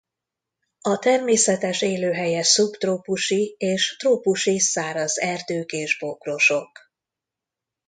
[0.81, 6.79] A természetes élőhelye szubtrópusi és trópusi száraz erdők és bokrosok.